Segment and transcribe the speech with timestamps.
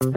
[0.00, 0.12] Bonjour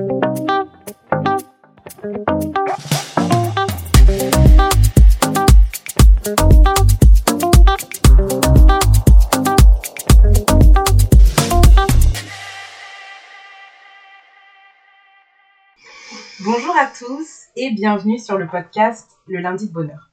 [16.78, 20.12] à tous et bienvenue sur le podcast Le lundi de bonheur.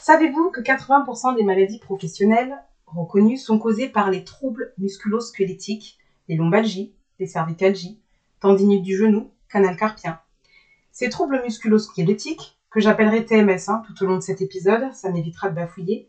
[0.00, 2.54] Savez-vous que 80% des maladies professionnelles
[2.86, 5.98] reconnues sont causées par les troubles musculo-squelettiques,
[6.28, 8.01] les lombalgies, les cervicalgies,
[8.42, 10.18] tendinites du genou, canal carpien.
[10.90, 15.48] Ces troubles musculo-squelettiques, que j'appellerai TMS hein, tout au long de cet épisode, ça m'évitera
[15.48, 16.08] de bafouiller,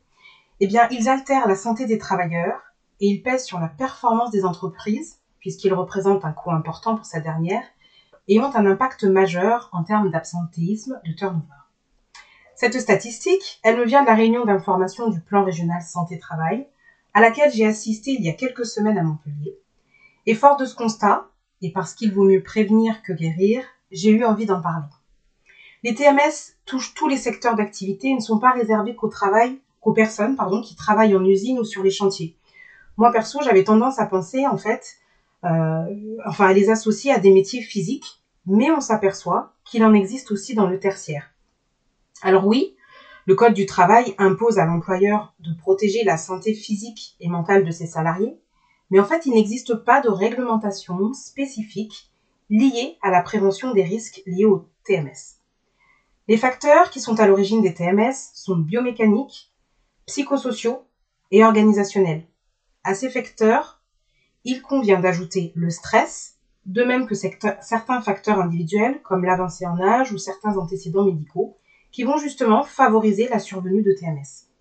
[0.59, 2.59] eh bien, ils altèrent la santé des travailleurs
[2.99, 7.19] et ils pèsent sur la performance des entreprises, puisqu'ils représentent un coût important pour sa
[7.19, 7.63] dernière,
[8.27, 11.45] et ont un impact majeur en termes d'absentéisme, de turnover.
[12.55, 16.65] Cette statistique, elle me vient de la réunion d'information du plan régional santé-travail,
[17.13, 19.59] à laquelle j'ai assisté il y a quelques semaines à Montpellier.
[20.25, 21.27] Et fort de ce constat,
[21.63, 24.85] et parce qu'il vaut mieux prévenir que guérir, j'ai eu envie d'en parler.
[25.81, 29.93] Les TMS touchent tous les secteurs d'activité et ne sont pas réservés qu'au travail, qu'aux
[29.93, 32.35] personnes pardon, qui travaillent en usine ou sur les chantiers.
[32.97, 34.97] Moi perso, j'avais tendance à penser en fait,
[35.45, 35.83] euh,
[36.25, 40.53] enfin à les associer à des métiers physiques, mais on s'aperçoit qu'il en existe aussi
[40.53, 41.31] dans le tertiaire.
[42.21, 42.75] Alors oui,
[43.25, 47.71] le Code du travail impose à l'employeur de protéger la santé physique et mentale de
[47.71, 48.37] ses salariés,
[48.93, 52.11] mais en fait, il n'existe pas de réglementation spécifique
[52.51, 55.39] liée à la prévention des risques liés au TMS.
[56.27, 59.51] Les facteurs qui sont à l'origine des TMS sont biomécaniques,
[60.05, 60.83] psychosociaux
[61.31, 62.27] et organisationnels.
[62.83, 63.81] À ces facteurs,
[64.43, 70.11] il convient d'ajouter le stress, de même que certains facteurs individuels comme l'avancée en âge
[70.11, 71.57] ou certains antécédents médicaux,
[71.91, 74.51] qui vont justement favoriser la survenue de TMS.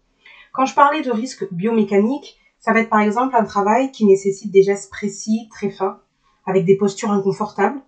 [0.53, 4.52] Quand je parlais de risques biomécaniques, ça va être par exemple un travail qui nécessite
[4.52, 6.00] des gestes précis, très fins,
[6.46, 7.80] avec des postures inconfortables,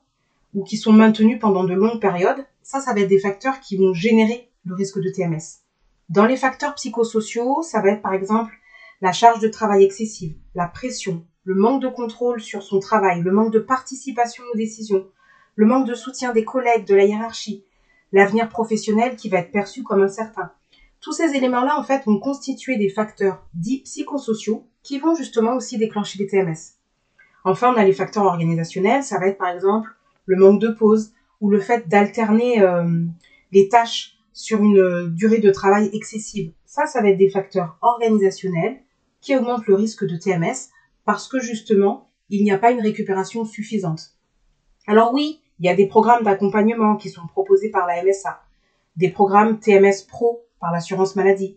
[0.52, 2.44] ou qui sont maintenus pendant de longues périodes.
[2.62, 5.62] Ça, ça va être des facteurs qui vont générer le risque de TMS.
[6.08, 8.52] Dans les facteurs psychosociaux, ça va être par exemple
[9.00, 13.30] la charge de travail excessive, la pression, le manque de contrôle sur son travail, le
[13.30, 15.06] manque de participation aux décisions,
[15.54, 17.64] le manque de soutien des collègues, de la hiérarchie,
[18.10, 20.50] l'avenir professionnel qui va être perçu comme incertain.
[21.04, 25.76] Tous ces éléments-là, en fait, vont constituer des facteurs dits psychosociaux qui vont justement aussi
[25.76, 26.78] déclencher les TMS.
[27.44, 29.90] Enfin, on a les facteurs organisationnels, ça va être par exemple
[30.24, 31.12] le manque de pause
[31.42, 33.04] ou le fait d'alterner euh,
[33.52, 36.52] les tâches sur une durée de travail excessive.
[36.64, 38.80] Ça, ça va être des facteurs organisationnels
[39.20, 40.70] qui augmentent le risque de TMS
[41.04, 44.14] parce que justement, il n'y a pas une récupération suffisante.
[44.86, 48.40] Alors oui, il y a des programmes d'accompagnement qui sont proposés par la MSA,
[48.96, 51.56] des programmes TMS Pro par l'assurance maladie.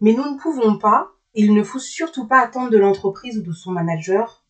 [0.00, 3.52] Mais nous ne pouvons pas, il ne faut surtout pas attendre de l'entreprise ou de
[3.52, 4.44] son manager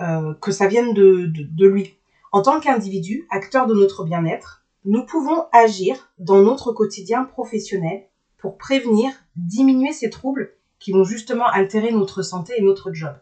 [0.00, 1.96] euh, que ça vienne de, de lui.
[2.32, 8.06] En tant qu'individu, acteur de notre bien-être, nous pouvons agir dans notre quotidien professionnel
[8.38, 13.14] pour prévenir, diminuer ces troubles qui vont justement altérer notre santé et notre job.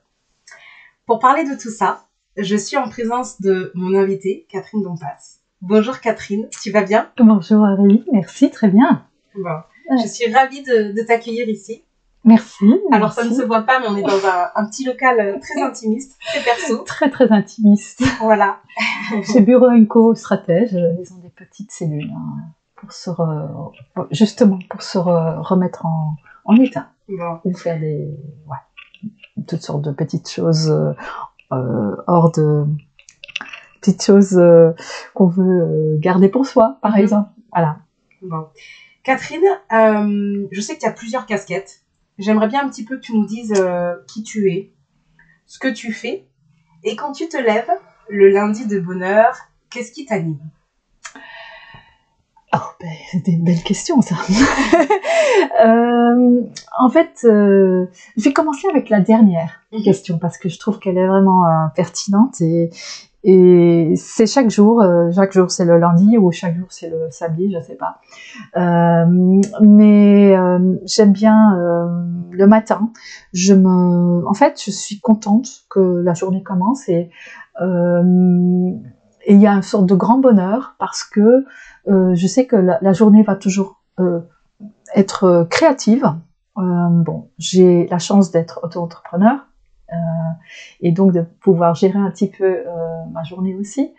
[1.07, 2.05] Pour parler de tout ça,
[2.37, 5.41] je suis en présence de mon invitée, Catherine Dompas.
[5.61, 7.11] Bonjour Catherine, tu vas bien?
[7.19, 9.05] Bonjour Aurélie, merci, très bien.
[9.43, 11.85] Bon, je suis ravie de, t'accueillir ici.
[12.25, 12.67] Merci.
[12.93, 15.63] Alors ça ne se voit pas, mais on est dans un, petit local euh, très
[15.63, 16.79] intimiste, très perso.
[16.85, 18.03] Très très intimiste.
[18.21, 18.61] Voilà.
[19.33, 23.11] Chez Bureau Inco Stratège, ils ont des petites cellules hein, pour se
[24.11, 26.91] justement pour se remettre en, en état.
[27.09, 27.41] Bon.
[27.45, 28.11] Ou faire des
[28.47, 29.13] ouais,
[29.47, 30.93] toutes sortes de petites choses euh,
[31.53, 32.67] euh, hors de
[33.81, 34.73] petites choses euh,
[35.15, 36.99] qu'on veut euh, garder pour soi, par mhm.
[36.99, 37.31] exemple.
[37.53, 37.79] Voilà.
[38.23, 38.47] Bon.
[39.05, 41.83] Catherine, je sais que tu as plusieurs casquettes.
[42.19, 43.55] J'aimerais bien un petit peu que tu nous dises
[44.07, 44.73] qui tu es,
[45.47, 46.27] ce que tu fais,
[46.85, 47.71] et quand tu te lèves
[48.09, 49.37] le lundi de bonheur,
[49.71, 50.39] qu'est-ce qui t'anime?
[52.55, 54.15] Oh, ben, c'est une belle question, ça.
[55.65, 56.43] euh,
[56.79, 57.87] en fait, euh,
[58.17, 59.83] je vais commencer avec la dernière mhm.
[59.83, 62.71] question parce que je trouve qu'elle est vraiment euh, pertinente et,
[63.25, 64.81] et c'est chaque jour.
[64.81, 68.01] Euh, chaque jour, c'est le lundi ou chaque jour, c'est le samedi, je sais pas.
[68.57, 69.07] Euh,
[69.61, 70.37] mais
[70.85, 71.57] j'aime bien
[72.31, 72.91] le matin.
[73.33, 77.11] Je me, en fait, je suis contente que la journée commence et
[79.29, 81.45] et il y a une sorte de grand bonheur parce que
[81.89, 84.21] euh, je sais que la, journée va toujours euh,
[84.95, 86.05] être euh, créative.
[86.57, 89.47] bon, j'ai la chance d'être auto-entrepreneur
[90.81, 92.65] et donc de pouvoir gérer un petit peu
[93.13, 93.93] ma journée aussi.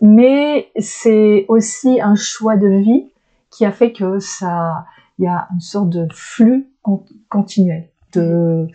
[0.00, 3.06] mais c'est aussi un choix de vie
[3.50, 4.84] qui a fait que ça,
[5.18, 6.68] il y a une sorte de flux
[7.28, 8.68] continuel de,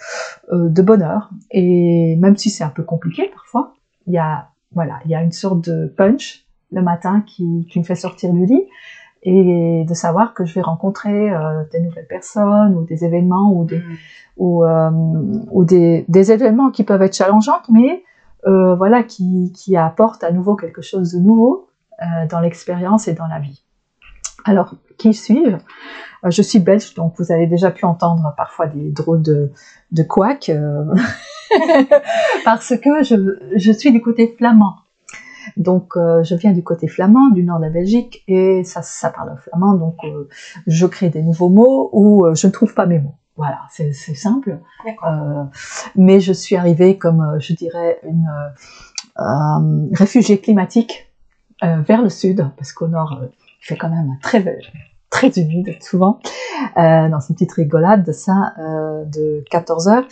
[0.52, 1.30] de bonheur.
[1.52, 3.76] Et même si c'est un peu compliqué parfois,
[4.08, 7.80] il y a voilà, il y a une sorte de punch le matin qui, qui
[7.80, 8.64] me fait sortir du lit
[9.24, 13.66] et de savoir que je vais rencontrer euh, des nouvelles personnes ou des événements ou
[13.66, 13.98] des Mm.
[14.38, 14.90] ou, euh,
[15.52, 18.04] ou des, des événements qui peuvent être challengeants, mais
[18.46, 21.70] euh, voilà qui, qui apportent à nouveau quelque chose de nouveau
[22.02, 23.64] euh, dans l'expérience et dans la vie.
[24.46, 25.56] Alors, qui suis-je?
[26.26, 29.52] Euh, Je suis belge, donc vous avez déjà pu entendre parfois des drôles de,
[29.92, 30.84] de couacs, euh,
[32.46, 33.16] parce que je,
[33.56, 34.76] je suis du côté flamand.
[35.58, 39.10] Donc, euh, je viens du côté flamand, du nord de la Belgique, et ça, ça
[39.10, 40.28] parle flamand, donc euh,
[40.68, 43.16] je crée des nouveaux mots ou euh, je ne trouve pas mes mots.
[43.36, 44.60] Voilà, c'est simple.
[44.86, 45.44] Euh,
[45.96, 48.30] mais je suis arrivée comme, euh, je dirais, une
[49.20, 51.12] euh, réfugiée climatique
[51.64, 54.60] euh, vers le sud, parce qu'au nord, il fait quand même très
[55.10, 56.20] très humide souvent.
[56.78, 60.08] Euh, c'est une petite rigolade de ça, euh, de 14 heures.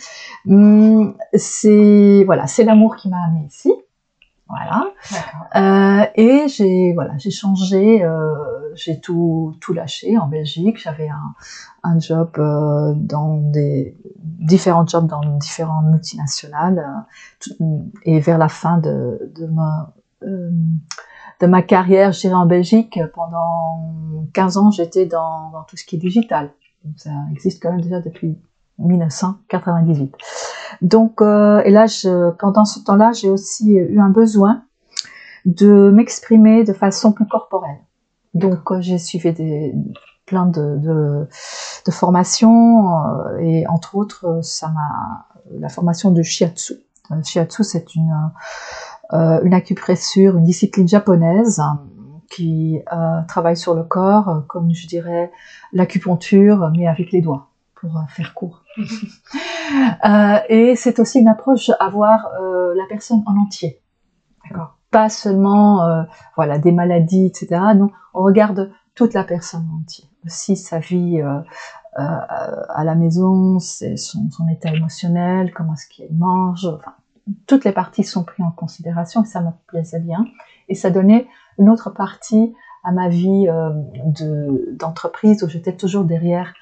[0.48, 3.72] Hum, c'est voilà, c'est l'amour qui m'a amenée ici.
[4.52, 4.84] Voilà.
[5.56, 8.34] Euh, et j'ai voilà, j'ai changé, euh,
[8.74, 10.78] j'ai tout tout lâché en Belgique.
[10.78, 11.34] J'avais un,
[11.82, 16.84] un job euh, dans des différents jobs dans différentes multinationales.
[17.40, 19.94] tout- et vers la fin de, de ma
[21.40, 25.84] de ma carrière, je dirais en Belgique, pendant 15 ans, j'étais dans, dans tout ce
[25.84, 26.52] qui est digital.
[26.84, 28.38] Donc, ça existe quand même déjà depuis
[28.78, 30.14] 1998.
[30.82, 34.62] Donc, euh, et là, je, pendant ce temps-là, j'ai aussi eu un besoin
[35.46, 37.80] de m'exprimer de façon plus corporelle.
[38.34, 39.74] Donc, euh, j'ai suivi des,
[40.26, 41.28] plein de, de,
[41.86, 45.26] de formations euh, et entre autres, euh, ça m'a
[45.58, 46.74] la formation de shiatsu.
[47.10, 48.12] Euh, shiatsu, c'est une
[49.14, 51.82] une acupressure, une discipline japonaise hein,
[52.30, 52.80] qui
[53.28, 55.30] travaille sur le corps, comme je dirais
[55.74, 57.48] l'acupuncture, mais avec les doigts,
[57.82, 58.62] pour euh, faire court.
[60.04, 63.80] Euh, et c'est aussi une approche à voir euh, la personne en entier.
[64.44, 64.76] D'accord.
[64.90, 66.04] Pas seulement
[66.36, 67.60] voilà des maladies, etc.
[67.74, 70.04] Non, on regarde toute la personne en entier.
[70.26, 71.22] Aussi sa vie
[71.96, 76.94] à la maison, c'est son, état émotionnel, comment est-ce qu'il mange, enfin
[77.46, 80.26] toutes les parties sont prises en considération et ça me plaisait bien.
[80.68, 82.52] Et ça donnait une autre partie
[82.84, 86.52] à ma vie de- d'entreprise où j'étais toujours derrière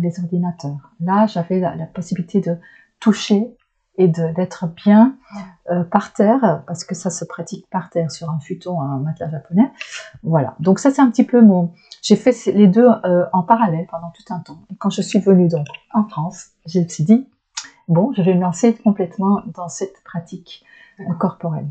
[0.00, 0.92] les ordinateurs.
[1.00, 2.58] Là, j'avais la, la possibilité de
[3.00, 3.54] toucher
[3.98, 5.16] et d'être bien
[5.70, 9.30] euh, par terre, parce que ça se pratique par terre sur un futon, un matelas
[9.30, 9.70] japonais.
[10.22, 10.54] Voilà.
[10.60, 11.72] Donc ça, c'est un petit peu mon...
[12.02, 14.60] J'ai fait les deux euh, en parallèle pendant tout un temps.
[14.70, 17.26] Et quand je suis venue donc en France, je me suis dit,
[17.88, 20.64] bon, je vais me lancer complètement dans cette pratique
[21.00, 21.68] euh, corporelle.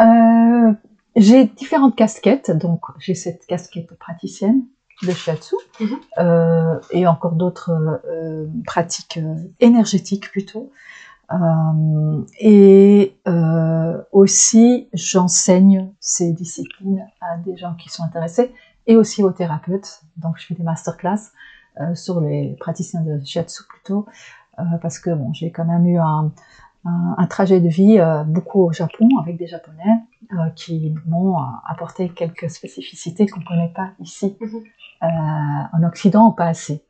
[0.00, 0.72] Euh,
[1.14, 4.64] j'ai différentes casquettes, donc j'ai cette casquette praticienne
[5.02, 5.98] de shiatsu Mhm.
[6.18, 7.70] euh, et encore d'autres
[8.06, 10.70] euh, pratiques euh, énergétiques plutôt.
[12.38, 13.16] Et
[14.12, 18.54] aussi, j'enseigne ces disciplines à des gens qui sont intéressés
[18.86, 20.02] et aussi aux thérapeutes.
[20.16, 21.32] Donc, je fais des masterclass
[21.94, 24.06] sur les praticiens de shiatsu plutôt,
[24.80, 26.30] parce que bon, j'ai quand même eu un,
[26.84, 30.02] un, trajet de vie euh, beaucoup au Japon avec des Japonais
[30.32, 34.62] euh, qui m'ont euh, apporté quelques spécificités qu'on ne connaît pas ici Mhm.
[35.72, 36.84] en Occident, pas assez.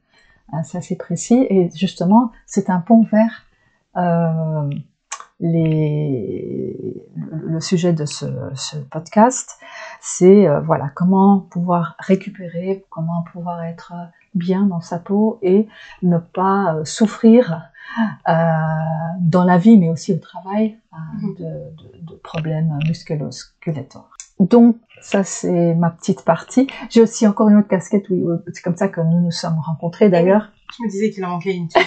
[0.63, 3.47] C'est assez précis et justement, c'est un pont vers
[5.41, 9.59] les, le, sujet de ce, ce podcast,
[10.01, 13.93] c'est euh, voilà comment pouvoir récupérer, comment pouvoir être
[14.35, 15.69] bien dans sa peau et
[16.03, 17.63] ne pas euh, souffrir
[18.27, 21.35] dans la vie, mais aussi au travail, euh, Mhm.
[21.39, 24.05] de, de- de problèmes musculo-squelettos.
[24.41, 26.67] Donc, ça, c'est ma petite partie.
[26.91, 30.09] J'ai aussi encore une autre casquette, oui, c'est comme ça que nous nous sommes rencontrés
[30.09, 30.51] d'ailleurs.
[30.77, 31.69] Je me disais qu'il en manquait une.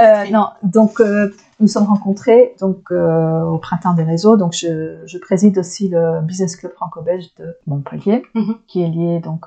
[0.00, 4.36] Euh, non, donc euh, nous sommes rencontrés donc euh, au printemps des réseaux.
[4.36, 8.56] Donc je, je préside aussi le Business Club franco-belge de Montpellier, Mhm.
[8.66, 9.44] qui est lié donc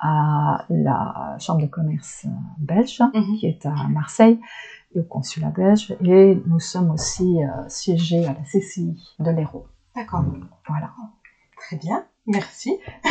[0.00, 3.36] à la chambre de commerce euh, belge, Mhm.
[3.38, 4.40] qui est à Marseille,
[4.94, 5.94] et au consulat belge.
[6.04, 9.66] Et nous sommes aussi euh, siégés à la CCI de l'Hérault.
[9.94, 10.24] D'accord.
[10.68, 10.90] Voilà.
[11.56, 12.76] Très bien, merci.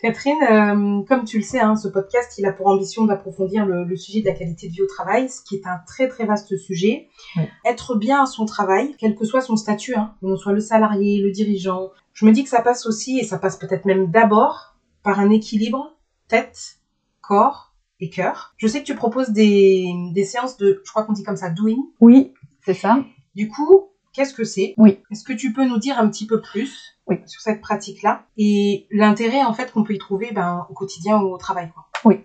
[0.00, 3.84] Catherine, euh, comme tu le sais, hein, ce podcast, il a pour ambition d'approfondir le,
[3.84, 6.24] le sujet de la qualité de vie au travail, ce qui est un très très
[6.24, 7.08] vaste sujet.
[7.36, 7.42] Oui.
[7.66, 10.60] Être bien à son travail, quel que soit son statut, hein, que l'on soit le
[10.60, 14.10] salarié, le dirigeant, je me dis que ça passe aussi, et ça passe peut-être même
[14.10, 15.96] d'abord, par un équilibre
[16.28, 16.78] tête,
[17.20, 17.69] corps
[18.00, 18.54] et cœur.
[18.56, 21.50] Je sais que tu proposes des, des séances de, je crois qu'on dit comme ça,
[21.50, 21.76] doing.
[22.00, 22.32] Oui,
[22.64, 22.98] c'est ça.
[23.34, 24.74] Du coup, qu'est-ce que c'est?
[24.76, 24.98] Oui.
[25.10, 27.18] Est-ce que tu peux nous dire un petit peu plus Oui.
[27.26, 31.32] sur cette pratique-là et l'intérêt en fait qu'on peut y trouver ben, au quotidien ou
[31.32, 31.86] au travail quoi?
[32.04, 32.24] Oui.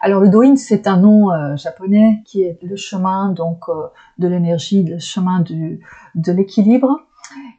[0.00, 4.28] Alors le Doin, c'est un nom euh, japonais qui est le chemin donc euh, de
[4.28, 5.80] l'énergie, le chemin du,
[6.14, 7.00] de l'équilibre.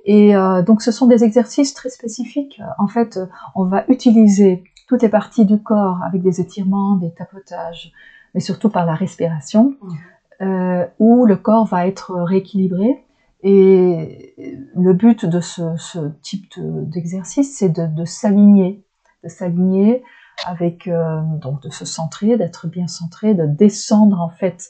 [0.06, 2.62] Et euh, donc ce sont des exercices très spécifiques.
[2.80, 3.20] En fait,
[3.54, 7.92] on va utiliser toutes les parties du corps avec des étirements, des tapotages,
[8.34, 9.76] mais surtout par la respiration,
[10.40, 10.84] mmh.
[11.00, 13.04] où le corps va être rééquilibré.
[13.44, 14.34] Et
[14.76, 18.84] le but de ce, ce type d'exercice, c'est de, de s'aligner,
[19.24, 20.04] de s'aligner
[20.46, 24.70] avec euh, donc de se centrer, d'être bien centré, de descendre en fait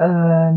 [0.00, 0.50] euh,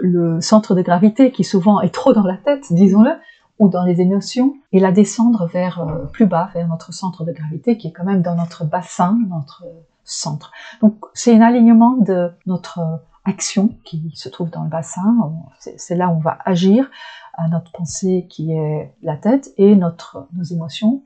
[0.00, 3.12] le centre de gravité qui souvent est trop dans la tête, disons-le,
[3.58, 7.32] ou dans les émotions, et la descendre vers euh, plus bas, vers notre centre de
[7.32, 9.64] gravité qui est quand même dans notre bassin, notre
[10.04, 10.52] centre.
[10.80, 12.80] Donc c'est un alignement de notre
[13.24, 15.32] action qui se trouve dans le bassin.
[15.58, 16.88] C'est là où on va agir
[17.34, 21.02] à notre pensée qui est la tête et notre, nos émotions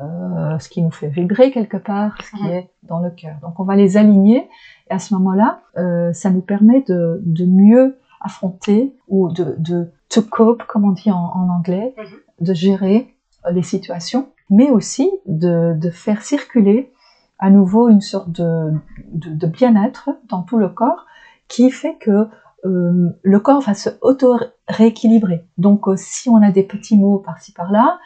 [0.00, 3.36] euh, ce qui nous fait vibrer quelque part, ce qui est dans le cœur.
[3.42, 4.48] Donc on va les aligner
[4.90, 9.92] et à ce moment-là, euh, ça nous permet de, de, mieux affronter ou de, de
[10.08, 12.46] to cope, comme on dit en, en anglais, mhm.
[12.46, 13.14] de gérer
[13.46, 16.92] euh, les situations, mais aussi de, de faire circuler
[17.38, 18.72] à nouveau une sorte de,
[19.12, 21.06] de bien-être dans tout le corps
[21.48, 22.28] qui fait que
[22.64, 25.46] euh, le corps va se auto-rééquilibrer.
[25.58, 27.98] Donc euh, si on a des petits mots par-ci par-là,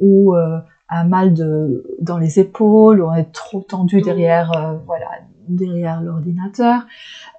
[0.00, 5.06] ou euh, un mal de, dans les épaules, on est trop tendu derrière, voilà,
[5.48, 6.86] derrière l'ordinateur.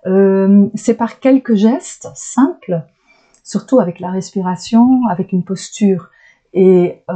[0.05, 2.83] Euh, c'est par quelques gestes simples,
[3.43, 6.09] surtout avec la respiration, avec une posture.
[6.53, 7.13] Et euh,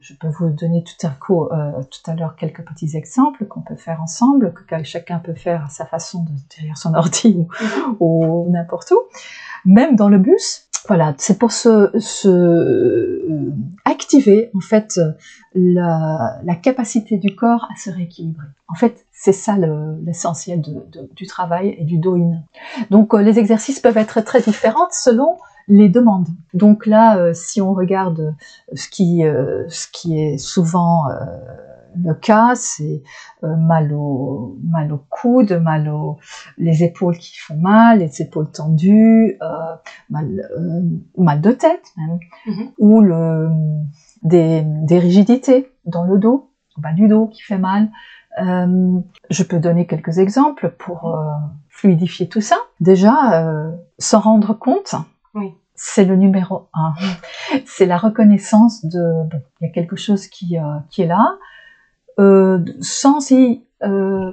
[0.00, 3.62] je, peux vous donner tout à coup, euh, tout à l'heure quelques petits exemples qu'on
[3.62, 7.46] peut faire ensemble, que chacun peut faire à sa façon de, derrière son ordi
[7.98, 9.00] ou, n'importe où.
[9.64, 13.50] Même dans le bus, voilà, c'est pour se, se,
[13.84, 15.00] activer en fait
[15.54, 18.46] la, la, capacité du corps à se rééquilibrer.
[18.68, 19.56] En fait, c'est ça
[20.04, 22.42] l'essentiel du travail et du doin.
[22.90, 26.28] Donc euh, les exercices peuvent être très différents selon les demandes.
[26.54, 28.34] Donc là, euh, si on regarde
[28.74, 31.04] ce qui, ce qui est souvent
[32.04, 33.02] le cas, c'est
[33.44, 36.18] euh, mal, au, mal au coude, mal aux
[36.56, 39.74] les épaules qui font mal, les épaules tendues, euh,
[40.10, 40.82] mal, euh,
[41.16, 42.70] mal de tête même, mm-hmm.
[42.78, 43.50] ou le,
[44.22, 47.90] des, des, rigidités dans le dos, bas du dos qui fait mal.
[48.40, 51.24] Euh, je peux donner quelques exemples pour euh,
[51.68, 52.56] fluidifier tout ça.
[52.80, 53.44] Déjà,
[53.98, 54.94] s'en rendre compte.
[55.34, 55.52] Oui.
[55.74, 56.94] c'est le numéro un.
[57.66, 61.38] C'est la reconnaissance de, bon, il y a quelque chose qui, euh, qui est là,
[62.18, 64.32] euh, sans y euh,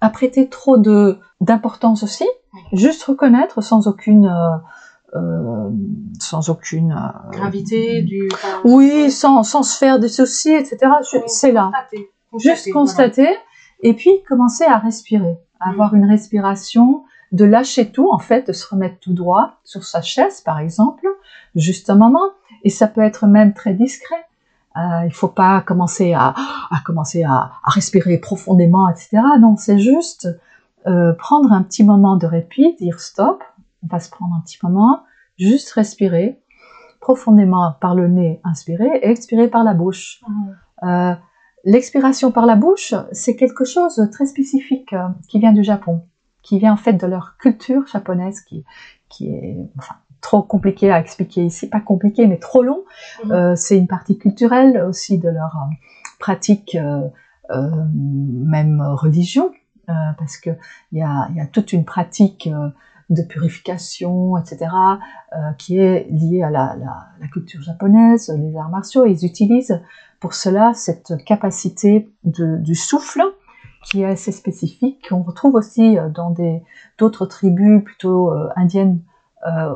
[0.00, 2.26] apprêter trop de d'importance aussi,
[2.72, 4.56] juste reconnaître sans aucune euh,
[5.16, 5.70] euh
[6.20, 6.94] sans aucune
[7.30, 8.28] gravité du
[8.64, 10.92] oui sans, sans se faire des soucis etc
[11.26, 11.70] c'est là
[12.38, 13.28] juste constater
[13.82, 15.72] et puis commencer à respirer à mm.
[15.72, 20.02] avoir une respiration de lâcher tout en fait de se remettre tout droit sur sa
[20.02, 21.06] chaise par exemple
[21.54, 22.30] juste un moment
[22.64, 24.26] et ça peut être même très discret
[24.76, 26.34] euh, il faut pas commencer à,
[26.70, 29.18] à commencer à, à, respirer profondément, etc.
[29.38, 30.28] Non, c'est juste
[30.86, 33.42] euh, prendre un petit moment de répit, dire stop.
[33.82, 35.02] On va se prendre un petit moment,
[35.38, 36.40] juste respirer
[37.00, 40.22] profondément par le nez, inspirer, et expirer par la bouche.
[40.26, 40.50] Mmh.
[40.84, 41.14] Euh,
[41.64, 46.02] L'expiration par la bouche, c'est quelque chose de très spécifique euh, qui vient du Japon,
[46.42, 48.64] qui vient en fait de leur culture japonaise, qui,
[49.08, 52.82] qui est, enfin, trop compliqué à expliquer ici, pas compliqué mais trop long.
[53.24, 53.32] Mhm.
[53.32, 55.74] Euh, c'est une partie culturelle aussi de leur euh,
[56.18, 56.76] pratique,
[57.50, 59.50] même religion,
[59.86, 60.50] parce que
[60.90, 62.48] il y a, y a, toute une pratique
[63.10, 64.70] de purification, etc.,
[65.58, 69.04] qui est liée à la, la, la, culture japonaise, les arts martiaux.
[69.04, 69.82] Ils utilisent
[70.22, 73.22] pour cela cette capacité de, du souffle
[73.84, 76.32] qui est assez spécifique, qu'on retrouve aussi dans
[76.96, 79.00] d'autres tribus plutôt indiennes
[79.44, 79.74] euh,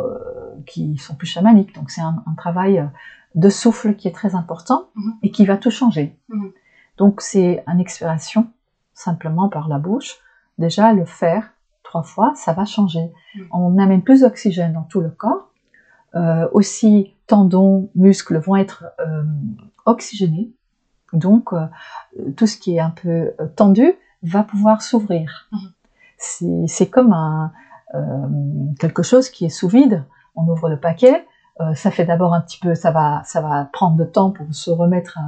[0.65, 1.75] qui sont plus chamaniques.
[1.75, 2.89] Donc c'est un, un, travail
[3.35, 5.13] de souffle qui est très important -hmm.
[5.25, 6.17] et qui va tout changer.
[6.31, 6.53] -hmm.
[6.99, 8.47] Donc c'est une expiration
[8.95, 10.13] simplement par la bouche.
[10.59, 11.45] Déjà le faire
[11.83, 13.07] trois fois, ça va changer.
[13.11, 13.49] -hmm.
[13.51, 15.45] On amène plus d'oxygène dans tout le corps.
[16.15, 19.25] Euh, aussi tendons, muscles vont être euh,
[19.85, 20.53] oxygénés.
[21.13, 21.67] Donc euh,
[22.37, 25.49] tout ce qui est un peu euh, tendu va pouvoir s'ouvrir.
[25.53, 26.67] Mhm.
[26.67, 27.53] C'est comme un,
[27.95, 28.27] euh,
[28.81, 30.05] quelque chose qui est sous vide,
[30.35, 31.27] on ouvre le paquet,
[31.61, 34.47] euh, ça fait d'abord un petit peu, ça va, ça va prendre de temps pour
[34.55, 35.19] se remettre,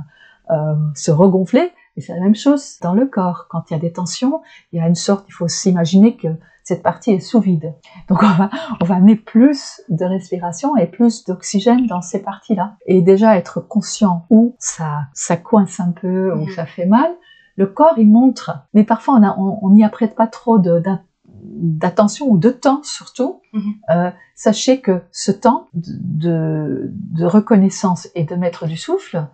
[0.49, 3.47] à, euh, se regonfler, et c'est la même chose dans le corps.
[3.49, 6.29] Quand il y a des tensions, il y a une sorte, il faut s'imaginer que
[6.69, 7.73] cette partie est sous vide.
[8.09, 8.51] Donc on va,
[8.83, 12.77] on va amener plus de respiration et plus d'oxygène dans ces parties-là.
[12.85, 16.51] Et déjà être conscient où ça, ça coince un peu, où mmh.
[16.51, 17.11] ça fait mal,
[17.57, 22.83] le corps, il montre, mais parfois on n'y apprête pas trop d'attention ou de temps
[22.85, 23.41] surtout.
[23.53, 23.63] Mhm.
[23.91, 29.27] Euh, sachez que ce temps de, de, reconnaissance et de mettre du souffle,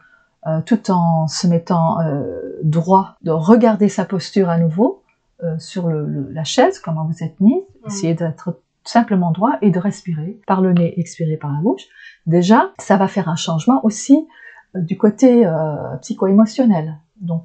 [0.47, 5.04] euh, tout en se mettant euh, droit, de regarder sa posture à nouveau
[5.45, 7.87] euh, sur le, la chaise, comment vous êtes mis, Mhm.
[7.87, 11.83] essayez d'être simplement droit et de respirer par le nez, expirer par la bouche.
[12.27, 14.27] Déjà, ça va faire un changement aussi
[14.77, 16.97] euh, du côté euh, psycho-émotionnel.
[17.21, 17.45] Donc,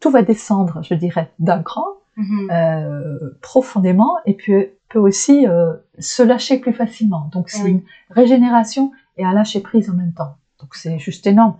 [0.00, 2.48] tout va descendre, je dirais, d'un cran, Mhm.
[2.50, 5.46] euh, profondément, et puis peut aussi
[5.98, 7.28] se lâcher plus facilement.
[7.32, 10.34] Donc, c'est une régénération et un lâcher prise en même temps.
[10.60, 11.56] Donc, c'est juste énorme.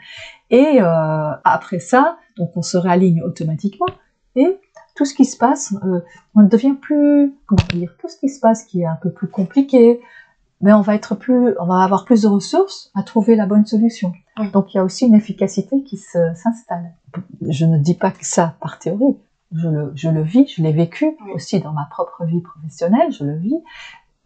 [0.50, 3.86] Et après ça, donc on se réaligne automatiquement,
[4.34, 4.58] et
[4.98, 6.00] tout ce qui se passe, euh,
[6.34, 9.28] on devient plus, comment dire, tout ce qui se passe qui est un peu plus
[9.28, 10.00] compliqué,
[10.60, 13.64] mais on va être plus, on va avoir plus de ressources à trouver la bonne
[13.64, 14.12] solution.
[14.40, 14.50] Oui.
[14.50, 16.94] Donc il y a aussi une efficacité qui s'installe.
[17.48, 19.16] Je ne dis pas que ça par théorie.
[19.52, 21.30] Je le, je le vis, je l'ai vécu Oui.
[21.32, 23.54] aussi dans ma propre vie professionnelle, je le vis,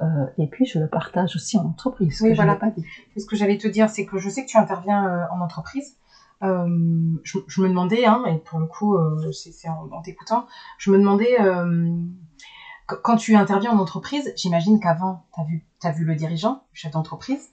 [0.00, 0.06] euh,
[0.38, 2.18] et puis je le partage aussi en entreprise.
[2.22, 2.54] Oui, que voilà.
[2.54, 2.84] je pas dit.
[3.18, 5.96] Ce que j'allais te dire, c'est que je sais que tu interviens euh, en entreprise.
[6.42, 6.66] Euh,
[7.22, 10.44] je, je me demandais, hein, et pour le coup, euh, c'est en, en t'écoutant,
[10.78, 11.88] je me demandais, euh,
[12.88, 16.64] qu- quand tu interviens en entreprise, j'imagine qu'avant, tu as vu, t'as vu le dirigeant,
[16.72, 17.48] le chef d'entreprise.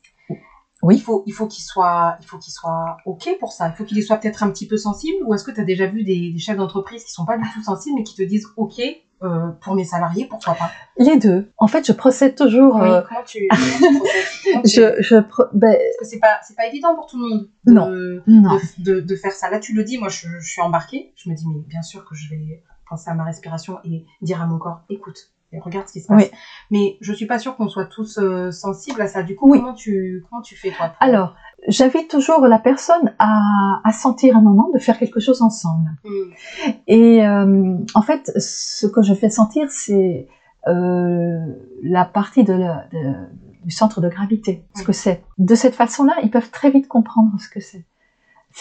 [0.82, 0.96] Oui.
[0.96, 3.68] Il faut, il faut qu'il soit, il faut qu'il soit OK pour ça.
[3.68, 5.18] Il faut qu'il y soit peut-être un petit peu sensible.
[5.26, 7.44] Ou est-ce que tu as déjà vu des, des chefs d'entreprise qui sont pas du
[7.54, 8.80] tout sensibles, mais qui te disent OK
[9.24, 11.52] euh, pour mes salariés, pourquoi pas Les deux.
[11.58, 12.76] En fait, je procède toujours.
[12.76, 16.06] Oui, euh, Comment tu, comment tu procèdes Comment tu- je, je, pro- ben, Parce que
[16.06, 17.48] c'est pas, c'est pas évident pour tout le monde.
[17.66, 17.90] de- Non.
[18.28, 18.60] non.
[18.78, 19.50] de, de, de faire ça.
[19.50, 21.14] Là, tu le dis, moi, je, je suis embarquée.
[21.18, 24.42] Je me dis, mais bien sûr que je vais penser à ma respiration et dire
[24.42, 26.24] à mon corps, écoute, et regarde ce qui se passe.
[26.24, 26.30] Oui.
[26.72, 29.24] Mais je suis pas sûre qu'on soit tous euh, sensibles à ça.
[29.24, 29.60] Du coup, Oui.
[29.60, 31.36] comment tu, comment tu fais, toi Alors,
[31.68, 35.90] j'invite toujours la personne à, à sentir un moment de faire quelque chose ensemble.
[36.04, 36.32] Hmm.
[36.88, 40.28] Et euh, en fait, ce que je fais sentir, c'est
[40.68, 41.40] euh,
[41.84, 43.16] la partie de la- de-
[43.66, 45.24] du centre de gravité, ce que c'est.
[45.38, 47.86] De cette façon-là, ils peuvent très vite comprendre ce que c'est.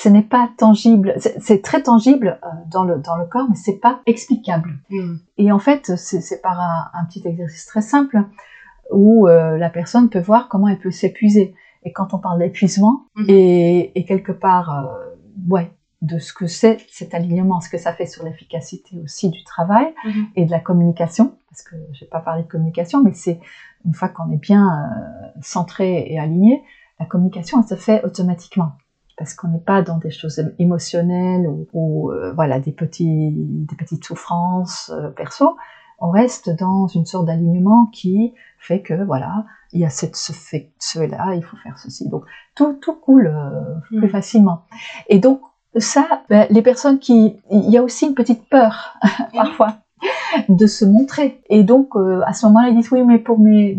[0.00, 3.78] Ce n'est pas tangible, c'est très tangible euh, dans le, dans le corps, mais c'est
[3.80, 4.78] pas explicable.
[4.90, 5.16] Hmm.
[5.38, 8.22] Et en fait, c'est par un, un petit exercice très simple
[8.92, 11.54] où euh, la personne peut voir comment elle peut s'épuiser.
[11.84, 13.26] Et quand on parle d'épuisement, Mhm.
[13.28, 15.16] et, et quelque part, euh,
[15.48, 19.42] ouais, de ce que c'est cet alignement, ce que ça fait sur l'efficacité aussi du
[19.44, 20.26] travail Mhm.
[20.36, 23.40] et de la communication, parce que je vais pas parler de communication, mais c'est
[23.84, 26.62] une fois qu'on est bien euh, centré et aligné,
[27.00, 28.72] la communication elle se fait automatiquement
[29.18, 33.76] parce qu'on n'est pas dans des choses émotionnelles ou, ou, euh, voilà des petits des
[33.76, 35.56] petites souffrances euh, perso.
[35.98, 40.32] On reste dans une sorte d'alignement qui fait que voilà il y a cette ce
[40.32, 44.08] fait cela il faut faire ceci donc tout tout coule euh, plus Mm.
[44.08, 44.62] facilement
[45.08, 45.40] et donc
[45.76, 48.94] ça ben, les personnes qui il y a aussi une petite peur
[49.34, 49.74] parfois
[50.48, 53.74] de se montrer et donc à ce moment-là ils disent oui mais pour mes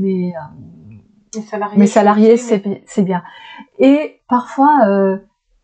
[1.35, 3.23] mes salariés, mes salariés, c'est bien.
[3.77, 5.17] Et parfois, euh,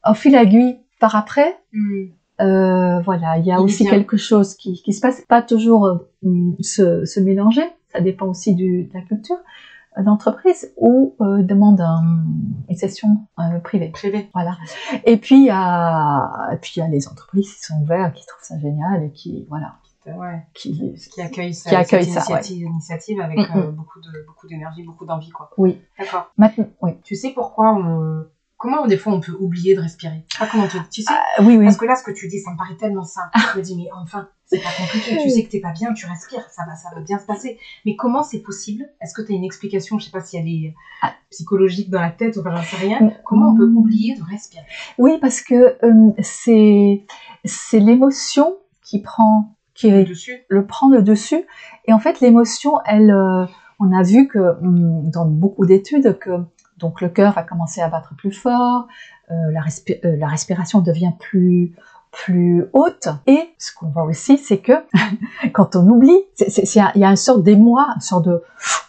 [0.09, 2.05] au fil aiguille, par après, Hmm.
[2.41, 5.21] euh, voilà, il y a Il aussi quelque chose qui, qui se passe.
[5.27, 6.11] Pas toujours euh,
[6.61, 7.63] se, se mélanger,
[7.93, 9.37] ça dépend aussi du, de la culture
[9.97, 12.25] euh, d'entreprise ou euh, demande un-
[12.69, 13.07] une session
[13.39, 13.89] euh, privée.
[13.89, 14.29] Privé.
[14.33, 14.57] Voilà.
[15.05, 18.13] Et puis il y a, et puis il y a les entreprises qui sont ouvertes,
[18.15, 20.45] qui trouvent ça génial et qui voilà, Ouais.
[20.53, 22.41] qui Qui accueille ça, Qui accueille cette ça, ouais.
[22.47, 25.49] initiative, avec Mm, euh, beaucoup de, beaucoup d'énergie, beaucoup d'envie, quoi.
[25.57, 25.81] oui.
[25.97, 26.29] D'accord.
[26.37, 26.91] Maintenant, oui.
[27.03, 28.25] Tu sais pourquoi on,
[28.57, 30.25] comment des fois on peut oublier de respirer?
[30.39, 31.13] Ah, comment tu, tu sais?
[31.13, 31.65] Ah, oui, oui.
[31.65, 33.29] Parce que là, ce que tu dis, ça me paraît tellement simple.
[33.53, 35.17] Je me dis, mais enfin, c'est pas compliqué.
[35.23, 37.57] Tu sais que t'es pas bien, tu respires, ça va, ça va bien se passer.
[37.85, 38.85] Mais comment c'est possible?
[39.01, 39.97] Est-ce que tu as une explication?
[39.99, 41.13] Je sais pas si elle est Ah.
[41.31, 42.99] psychologique dans la tête, enfin, j'en sais rien.
[43.01, 43.11] Mm.
[43.25, 44.63] Comment on peut oublier de respirer?
[44.97, 47.05] Oui, parce que euh, c'est
[47.43, 51.43] c'est l'émotion qui prend qui dessus le prend le dessus.
[51.85, 53.45] Et en fait, l'émotion, elle, euh,
[53.79, 56.29] on a vu que hum, dans beaucoup d'études que
[56.77, 58.87] donc le cœur va commencer à battre plus fort,
[59.31, 61.73] euh, la, respi- euh, la respiration devient plus
[62.11, 63.09] plus haute.
[63.27, 64.71] Et ce qu'on voit aussi, c'est que
[65.53, 68.41] quand on oublie, il y a une sorte d'émoi, une sorte de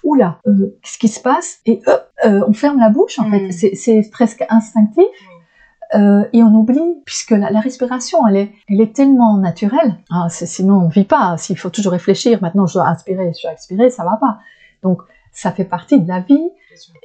[0.05, 1.59] oula, euh, qu'est-ce qui se passe?
[1.67, 1.83] Et
[2.25, 3.19] euh, on ferme la bouche.
[3.19, 3.31] En Mm.
[3.33, 5.05] fait, c'est- c'est presque instinctif.
[5.95, 9.97] Euh, et on oublie, puisque la, la respiration, elle est, elle est tellement naturelle.
[10.11, 11.37] Hein, c'est- sinon, on vit pas.
[11.37, 14.39] S'il faut toujours réfléchir, maintenant je dois inspirer, je dois expirer, ça va pas.
[14.83, 15.03] Donc,
[15.37, 16.49] ça fait partie de la vie.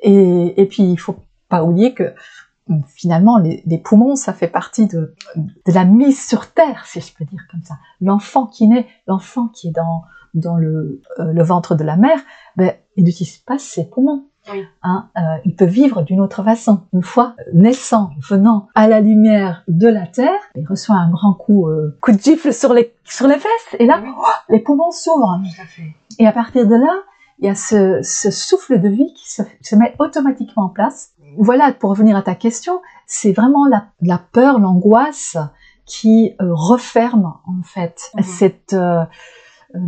[0.02, 1.18] Et, et puis, il faut
[1.50, 2.14] pas oublier que
[2.88, 7.14] finalement, les, les poumons, ça fait partie de, de la mise sur terre, si je
[7.14, 7.76] peux dire comme ça.
[8.00, 12.20] L'enfant qui naît, l'enfant qui est dans, dans le, euh, le ventre de la mère,
[12.56, 14.26] ben, il n'utilise pas ses poumons.
[14.52, 14.64] Oui.
[14.82, 16.82] Hein, euh, il peut vivre d'une autre façon.
[16.94, 21.68] Une fois naissant, venant à la lumière de la terre, il reçoit un grand coup,
[21.68, 24.10] euh, coup de gifle sur les, sur les fesses, et là, Oui.
[24.18, 25.40] oh, les poumons s'ouvrent.
[26.18, 26.94] Et à partir de là,
[27.42, 31.12] il y a ce, ce souffle de vie qui se, se met automatiquement en place.
[31.38, 35.38] Voilà, pour revenir à ta question, c'est vraiment la, la peur, l'angoisse
[35.86, 38.24] qui euh, referme en fait Mhm.
[38.24, 39.04] cette, euh,
[39.76, 39.80] euh,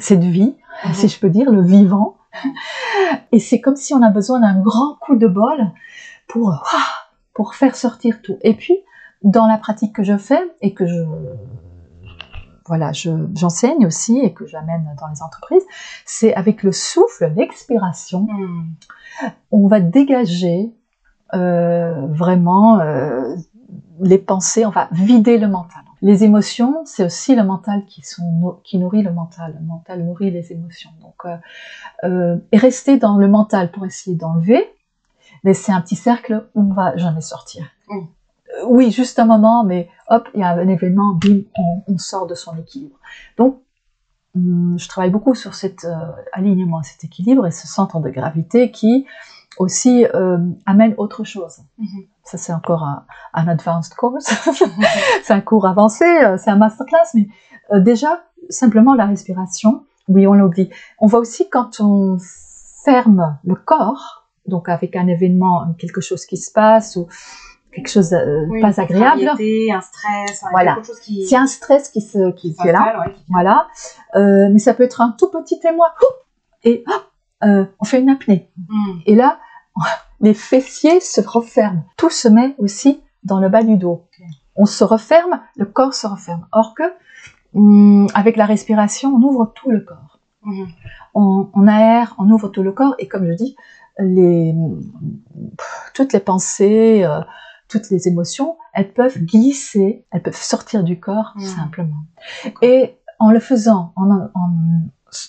[0.00, 0.94] cette vie, Mhm.
[0.94, 2.16] si je peux dire, le vivant.
[3.32, 5.70] Et c'est comme si on a besoin d'un grand coup de bol
[6.26, 6.60] pour, ouah,
[7.32, 8.36] pour faire sortir tout.
[8.42, 8.76] Et puis,
[9.22, 11.00] dans la pratique que je fais et que je,
[12.66, 15.62] voilà, je- j'enseigne aussi et que j'amène dans les entreprises,
[16.06, 18.64] c'est avec le souffle, l'expiration, Hmm.
[19.52, 20.72] on va dégager
[21.34, 23.34] euh, vraiment euh,
[24.00, 25.82] les pensées, on va vider le mental.
[26.02, 29.56] Les émotions, c'est aussi le mental qui, sont, qui nourrit le mental.
[29.58, 30.90] Le mental nourrit les émotions.
[31.00, 31.26] Donc,
[32.04, 34.62] euh, et rester dans le mental pour essayer d'enlever,
[35.44, 37.64] mais c'est un petit cercle où on va jamais sortir.
[37.88, 38.02] Oui.
[38.60, 41.98] Euh, oui, juste un moment, mais hop, il y a un événement, bim, on, on
[41.98, 42.96] sort de son équilibre.
[43.36, 43.60] Donc,
[44.34, 45.94] hum, je travaille beaucoup sur cet euh,
[46.32, 49.06] alignement, cet équilibre et ce centre de gravité qui
[49.58, 51.58] aussi euh, amène autre chose.
[51.78, 52.04] Mhm.
[52.24, 54.24] Ça, c'est encore un, un advanced course.
[55.22, 56.04] c'est un cours avancé,
[56.38, 57.28] c'est un masterclass, mais
[57.72, 60.70] euh, déjà, simplement la respiration, oui, on l'oublie.
[60.98, 62.18] On voit aussi quand on
[62.84, 67.06] ferme le corps, donc avec un événement, quelque chose qui se passe ou
[67.74, 70.74] quelque chose de Oui, pas agréable, un stress, Voilà.
[70.76, 72.78] quelque chose qui, c'est un stress qui, se, qui, qui est là.
[72.78, 73.66] s'installe, ouais, qui- Voilà.
[74.16, 75.88] Euh, mais ça peut être un tout petit témoin.
[76.62, 77.04] Et hop,
[77.44, 78.50] euh, on fait une apnée.
[78.68, 78.98] Hmm.
[79.06, 79.38] Et là,
[80.20, 81.84] les fessiers se referment.
[81.96, 84.06] Tout se met aussi dans le bas du dos.
[84.56, 86.46] On se referme, le corps se referme.
[86.52, 86.84] Or que,
[87.54, 90.18] hum, avec la respiration, on ouvre tout le corps.
[90.42, 90.66] Mhm.
[91.14, 92.94] On, on aère, on ouvre tout le corps.
[92.98, 93.56] Et comme je dis,
[93.98, 94.54] les,
[95.94, 97.20] toutes les pensées, euh,
[97.74, 102.02] toutes les émotions, elles peuvent glisser, elles peuvent sortir du corps simplement.
[102.62, 104.50] Et en le faisant, en, en,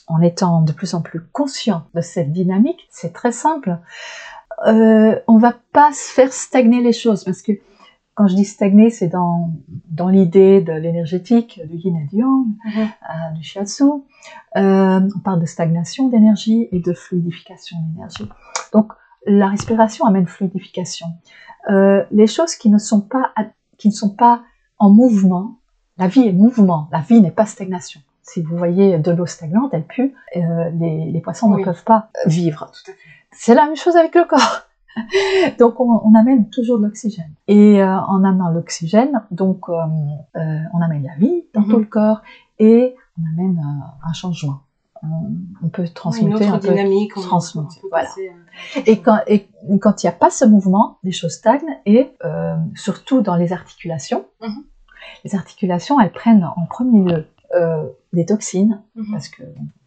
[0.07, 3.79] en étant de plus en plus conscient de cette dynamique, c'est très simple.
[4.67, 7.51] Euh, on va pas se faire stagner les choses parce que
[8.13, 9.51] quand je dis stagner, c'est dans,
[9.89, 12.81] dans l'idée de l'énergétique, du yin et du yang, Mhm.
[12.81, 13.83] euh, du shiatsu.
[14.55, 18.29] Euh, on parle de stagnation d'énergie et de fluidification d'énergie.
[18.71, 18.93] Donc
[19.27, 21.07] la respiration amène fluidification.
[21.69, 23.31] Euh, les choses qui ne sont pas
[23.77, 24.41] qui ne sont pas
[24.77, 25.57] en mouvement,
[25.97, 28.01] la vie est mouvement, la vie n'est pas stagnation.
[28.21, 31.59] Si vous voyez de l'eau stagnante, elle pue, euh, les, les poissons Oui.
[31.61, 32.71] ne peuvent pas vivre.
[33.31, 34.61] C'est la même chose avec le corps.
[35.59, 37.33] Donc on, on amène toujours de l'oxygène.
[37.47, 41.69] Et euh, en amenant l'oxygène, donc on amène la vie dans Mhm.
[41.69, 42.21] tout le corps
[42.59, 43.61] et on amène
[44.07, 44.59] un changement.
[45.63, 46.69] On, peut Oui, une transmuter autre un peu.
[46.69, 47.11] dynamique.
[47.17, 48.07] on- transmuter, on peut voilà.
[48.07, 49.47] passer, euh, Et quand et
[49.81, 53.53] quand il n'y a pas ce mouvement, les choses stagnent et euh, surtout dans les
[53.53, 54.25] articulations.
[54.41, 54.63] Mhm.
[55.23, 59.11] Les articulations, elles prennent en premier lieu euh, des toxines Mhm.
[59.11, 59.43] parce que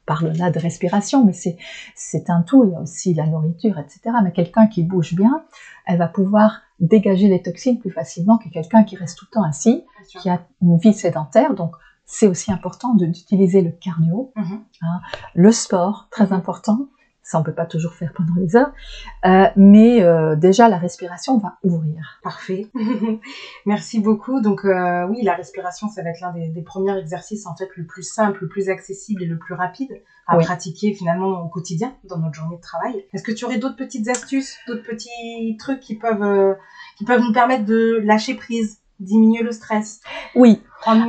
[0.06, 2.64] parle là de respiration, mais c'est un tout.
[2.64, 4.00] Il y a aussi la nourriture, etc.
[4.24, 5.42] Mais quelqu'un qui bouge bien,
[5.86, 9.42] elle va pouvoir dégager les toxines plus facilement que quelqu'un qui reste tout le temps
[9.42, 11.54] assis, qui a une vie sédentaire.
[11.54, 11.72] Donc
[12.10, 14.64] c'est aussi important d'utiliser le cardio, Mhm.
[14.82, 15.00] hein,
[15.34, 16.32] le sport, très Mhm.
[16.32, 16.88] important.
[17.22, 18.72] Ça, on peut pas toujours faire pendant les heures,
[19.26, 22.18] Euh, mais euh, déjà la respiration va ouvrir.
[22.22, 22.66] Parfait.
[23.66, 24.40] Merci beaucoup.
[24.40, 27.68] Donc euh, oui, la respiration, ça va être l'un des, des premiers exercices en fait
[27.76, 29.90] le plus simple, le plus accessible et le plus rapide
[30.26, 30.44] à Oui.
[30.44, 33.04] pratiquer finalement au quotidien dans notre journée de travail.
[33.12, 36.56] Est-ce que tu aurais d'autres petites astuces, d'autres petits trucs qui peuvent
[36.96, 40.00] qui peuvent nous permettre de lâcher prise, diminuer le stress,
[40.34, 40.62] Oui,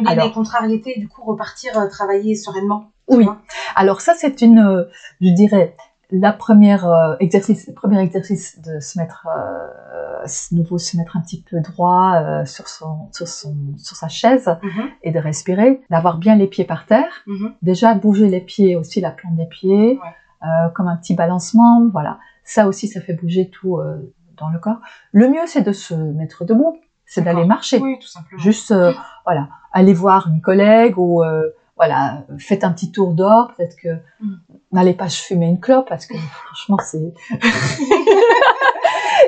[0.05, 0.25] Alors.
[0.27, 3.27] les contrariétés et du coup repartir euh, travailler sereinement oui.
[3.75, 4.83] Alors ça, c'est une, euh,
[5.19, 5.75] je dirais,
[6.11, 11.21] la première euh, exercice, le premier exercice de se mettre, euh, nouveau se mettre un
[11.21, 15.81] petit peu droit euh, sur son, sur son, sur sa chaise Mhm, et de respirer,
[15.89, 17.11] d'avoir bien les pieds par terre.
[17.25, 17.53] mhm.
[17.63, 19.99] Déjà bouger les pieds aussi, la plante des pieds,
[20.43, 21.87] euh, comme un petit balancement.
[21.91, 24.81] Voilà, ça aussi, ça fait bouger tout euh, dans le corps.
[25.11, 26.77] Le mieux, c'est de se mettre debout,
[27.09, 27.79] c'est d'aller marcher.
[27.79, 28.41] Oui, tout simplement.
[28.41, 28.93] Juste, euh,
[29.25, 33.51] voilà, aller voir une collègue ou euh, voilà, faites un petit tour dehors.
[33.57, 33.89] Peut-être que
[34.21, 34.35] Mm.
[34.73, 37.13] n'allez pas fumer une clope parce que franchement, c'est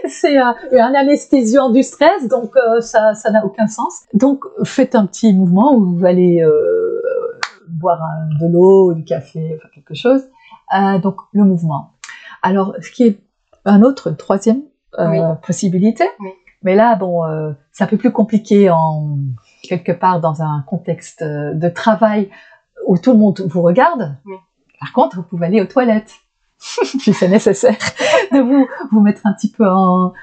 [0.08, 4.02] c'est un, un anesthésiant du stress, donc euh, ça ça n'a aucun sens.
[4.14, 7.02] Donc faites un petit mouvement où vous allez euh,
[7.68, 10.24] boire un- de l'eau, du café, enfin quelque chose.
[10.78, 11.94] Euh, donc le mouvement.
[12.42, 13.20] Alors ce qui est
[13.66, 14.62] un autre, une troisième
[15.00, 15.20] euh, Oui.
[15.46, 16.06] possibilité.
[16.20, 16.30] Oui.
[16.64, 19.18] Mais là, bon, euh, c'est un peu plus compliqué en
[19.64, 22.30] quelque part dans un contexte euh, de travail
[22.88, 24.18] où tout le monde vous regarde.
[24.26, 24.36] Oui.
[24.80, 26.14] Par contre, vous pouvez aller aux toilettes.
[26.62, 27.78] si c'est nécessaire,
[28.32, 30.14] de vous, vous mettre un petit peu en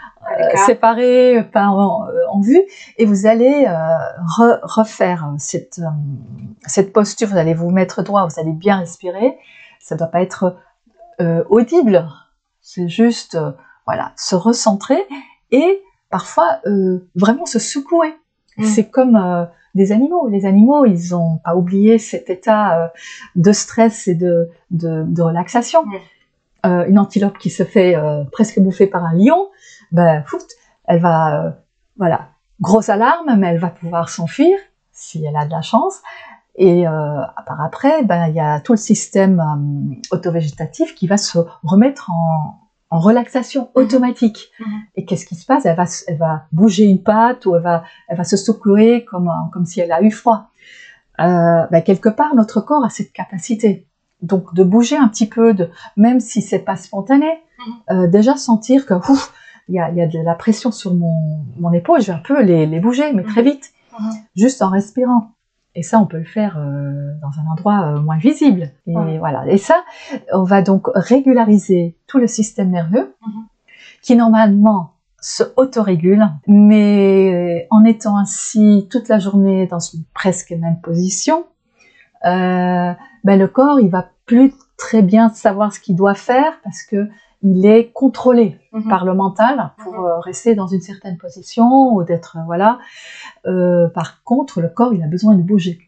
[0.40, 2.62] euh, séparé, pas en, euh, en, vue,
[2.96, 5.80] et vous allez euh, refaire cette,
[6.66, 9.36] cette posture, vous allez vous mettre droit, vous allez bien respirer,
[9.80, 10.56] ça doit pas être
[11.48, 12.08] audible,
[12.60, 13.36] c'est juste,
[13.86, 15.04] voilà, se recentrer,
[15.50, 16.60] et parfois
[17.14, 18.14] vraiment se secouer.
[18.56, 18.64] Mm.
[18.64, 20.28] C'est comme des animaux.
[20.28, 22.92] Les animaux, ils ont pas oublié cet état
[23.36, 25.84] de stress et de, de, de relaxation.
[26.66, 29.48] Euh, une antilope qui se fait euh, presque bouffer par un lion,
[29.92, 30.44] ben, fout,
[30.86, 31.50] elle va, euh,
[31.96, 34.58] voilà, grosse alarme, mais elle va pouvoir s'enfuir
[34.92, 36.02] si elle a de la chance.
[36.60, 36.86] Et
[37.46, 39.40] par après, ben, il y a tout le système
[40.10, 42.58] autovégétatif qui va se remettre en,
[42.90, 43.82] en relaxation mhm.
[43.82, 44.50] automatique.
[44.60, 44.80] Mhm.
[44.96, 45.66] Et qu'est-ce qui se passe?
[45.66, 49.30] Elle va, elle va bouger une patte ou elle va, elle va se secouer comme,
[49.52, 50.50] comme si elle a eu froid.
[51.18, 53.88] Ben, quelque part, notre corps a cette capacité
[54.22, 57.26] donc de bouger un petit peu, de, même si c'est pas spontané,
[57.58, 57.74] mhm.
[57.90, 58.94] euh, déjà sentir que
[59.68, 62.22] il y a, y a, de la pression sur mon, mon épaule, je vais un
[62.22, 63.72] peu les, les bouger, mais très vite,
[64.34, 65.32] juste en respirant.
[65.78, 68.72] Et ça, on peut le faire euh, dans un endroit euh, moins visible.
[68.88, 69.46] Et voilà.
[69.46, 69.84] Et ça,
[70.32, 73.14] on va donc régulariser tout le système nerveux,
[74.02, 80.80] qui normalement se autorégule, mais en étant ainsi toute la journée dans une presque même
[80.80, 81.44] position,
[82.24, 86.82] euh, ben le corps il va plus très bien savoir ce qu'il doit faire parce
[86.82, 87.08] que
[87.42, 88.88] il est contrôlé mhm.
[88.88, 90.04] par le mental pour mhm.
[90.04, 92.78] euh, rester dans une certaine position ou d'être euh, voilà.
[93.46, 95.78] Euh, par contre, le corps il a besoin de bouger.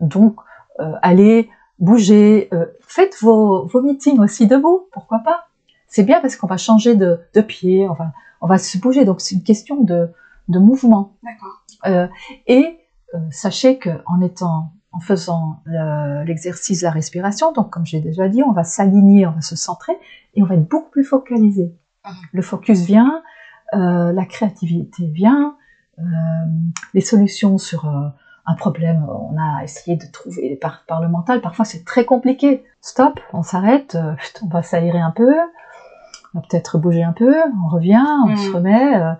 [0.00, 0.36] Donc
[0.80, 2.48] euh, allez bouger,
[2.80, 5.48] faites vos, vos meetings aussi debout, pourquoi pas.
[5.88, 9.04] C'est bien parce qu'on va changer de, de pied, on va on va se bouger.
[9.04, 10.10] Donc c'est une question de
[10.48, 11.16] de mouvement.
[11.22, 12.10] D'accord.
[12.46, 12.78] et
[13.30, 15.62] sachez que en étant en faisant
[16.24, 17.52] l'exercice de la respiration.
[17.52, 19.92] Donc, comme j'ai déjà dit, on va s'aligner, on va se centrer
[20.34, 21.74] et on va être beaucoup plus focalisé.
[22.02, 22.12] Ah.
[22.32, 23.22] Le focus vient,
[23.74, 25.56] euh, la créativité vient,
[25.98, 26.02] euh,
[26.94, 28.08] les solutions sur euh,
[28.46, 31.40] un problème, on a essayé de trouver par, par le mental.
[31.40, 32.64] Parfois, c'est très compliqué.
[32.80, 35.34] Stop, on s'arrête, euh, on va s'aérer un peu,
[36.32, 38.54] on va peut-être bouger un peu, on revient, on se mm.
[38.54, 38.96] remet.
[38.96, 39.12] Euh,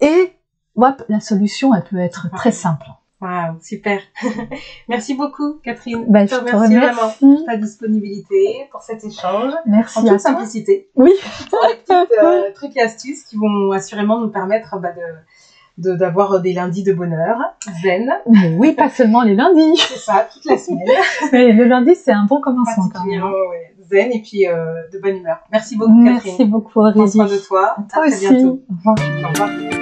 [0.00, 0.32] et
[0.76, 2.86] hop, la solution, elle peut être très simple.
[3.22, 4.00] Waouh, super.
[4.88, 6.04] merci beaucoup, Catherine.
[6.08, 9.52] Ben, je te remercie, vraiment pour ta disponibilité, pour cet échange.
[9.64, 10.00] Merci.
[10.00, 10.88] En toute simplicité.
[10.96, 11.12] Oui.
[11.50, 15.02] Pour les petits euh, trucs et astuces qui vont assurément nous permettre bah, de
[15.78, 17.38] d'avoir des lundis de bonheur,
[17.82, 18.12] zen.
[18.28, 19.76] Mais oui, pas seulement les lundis.
[19.88, 20.86] C'est ça, toute la semaine.
[21.32, 23.22] Mais le lundi, c'est un bon commencement quand même.
[23.22, 25.38] Ouais, zen et puis euh, de bonne humeur.
[25.50, 26.32] Merci beaucoup, Catherine.
[26.38, 26.98] Merci beaucoup, Aurélie.
[26.98, 27.74] Prends soin de toi.
[27.78, 28.28] À toi aussi.
[28.28, 28.62] Bientôt.
[28.68, 28.96] Au revoir.
[29.24, 29.81] Au revoir.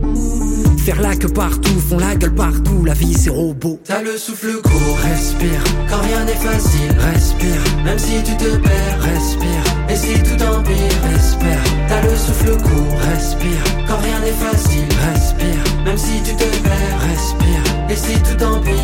[0.83, 3.79] Faire la que partout, font la gueule partout, la vie c'est robot.
[3.85, 7.83] T'as le souffle court, respire, quand rien n'est facile, respire.
[7.85, 9.63] Même si tu te perds, respire.
[9.89, 11.63] Et si tout empire, espère.
[11.87, 15.83] T'as le souffle court, respire, quand rien n'est facile, respire.
[15.85, 17.63] Même si tu te perds, respire.
[17.87, 18.81] Et si tout empire,